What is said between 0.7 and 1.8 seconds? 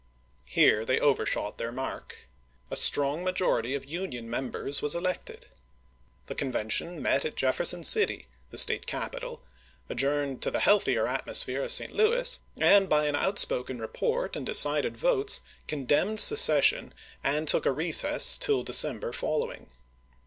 they overshot their